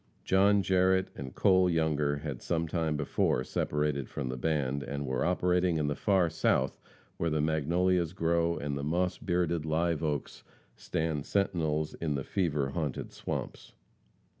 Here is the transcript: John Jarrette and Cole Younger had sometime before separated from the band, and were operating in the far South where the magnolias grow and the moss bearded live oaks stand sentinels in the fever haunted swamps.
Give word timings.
John 0.23 0.63
Jarrette 0.63 1.09
and 1.15 1.35
Cole 1.35 1.69
Younger 1.69 2.17
had 2.17 2.41
sometime 2.41 2.97
before 2.97 3.43
separated 3.43 4.09
from 4.09 4.29
the 4.29 4.35
band, 4.35 4.81
and 4.81 5.05
were 5.05 5.23
operating 5.23 5.77
in 5.77 5.85
the 5.85 5.95
far 5.95 6.27
South 6.27 6.79
where 7.17 7.29
the 7.29 7.39
magnolias 7.39 8.13
grow 8.13 8.57
and 8.57 8.75
the 8.75 8.83
moss 8.83 9.19
bearded 9.19 9.63
live 9.63 10.01
oaks 10.03 10.43
stand 10.75 11.27
sentinels 11.27 11.93
in 11.93 12.15
the 12.15 12.23
fever 12.23 12.69
haunted 12.69 13.11
swamps. 13.13 13.73